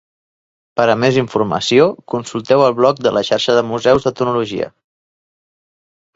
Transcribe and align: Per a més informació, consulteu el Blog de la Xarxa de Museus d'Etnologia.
Per 0.79 0.85
a 0.93 0.95
més 1.01 1.19
informació, 1.21 1.85
consulteu 2.13 2.65
el 2.69 2.73
Blog 2.81 3.03
de 3.09 3.13
la 3.19 3.25
Xarxa 3.29 3.59
de 3.59 3.67
Museus 3.75 4.09
d'Etnologia. 4.09 4.73